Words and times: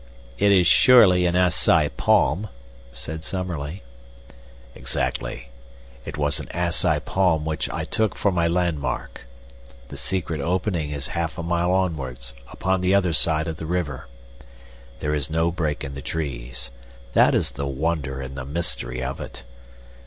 "It 0.39 0.51
is 0.51 0.65
surely 0.65 1.27
an 1.27 1.35
Assai 1.35 1.87
palm," 1.89 2.49
said 2.91 3.23
Summerlee. 3.23 3.83
"Exactly. 4.73 5.49
It 6.05 6.17
was 6.17 6.39
an 6.39 6.47
Assai 6.49 6.97
palm 6.97 7.45
which 7.45 7.69
I 7.69 7.85
took 7.85 8.15
for 8.15 8.31
my 8.31 8.47
landmark. 8.47 9.27
The 9.89 9.97
secret 9.97 10.41
opening 10.41 10.89
is 10.89 11.09
half 11.09 11.37
a 11.37 11.43
mile 11.43 11.71
onwards 11.71 12.33
upon 12.51 12.81
the 12.81 12.95
other 12.95 13.13
side 13.13 13.47
of 13.47 13.57
the 13.57 13.67
river. 13.67 14.07
There 15.01 15.13
is 15.13 15.29
no 15.29 15.51
break 15.51 15.83
in 15.83 15.93
the 15.93 16.01
trees. 16.01 16.71
That 17.13 17.35
is 17.35 17.51
the 17.51 17.67
wonder 17.67 18.21
and 18.23 18.35
the 18.35 18.43
mystery 18.43 19.03
of 19.03 19.21
it. 19.21 19.43